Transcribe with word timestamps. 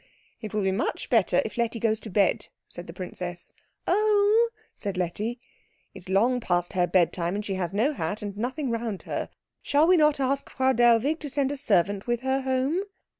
"It 0.41 0.51
will 0.51 0.63
be 0.63 0.71
much 0.71 1.11
better 1.11 1.43
if 1.45 1.59
Letty 1.59 1.79
goes 1.79 1.99
to 1.99 2.09
bed," 2.09 2.47
said 2.67 2.87
the 2.87 2.91
princess. 2.91 3.53
"Oh!" 3.85 4.49
said 4.73 4.97
Letty. 4.97 5.39
"It 5.93 5.97
is 5.99 6.09
long 6.09 6.39
past 6.39 6.73
her 6.73 6.87
bedtime, 6.87 7.35
and 7.35 7.45
she 7.45 7.53
has 7.53 7.71
no 7.71 7.93
hat, 7.93 8.23
and 8.23 8.35
nothing 8.35 8.71
round 8.71 9.03
her. 9.03 9.29
Shall 9.61 9.85
we 9.85 9.97
not 9.97 10.19
ask 10.19 10.49
Frau 10.49 10.73
Dellwig 10.73 11.19
to 11.19 11.29
send 11.29 11.51
a 11.51 11.55
servant 11.55 12.07
with 12.07 12.21
her 12.21 12.41
home?" 12.41 12.81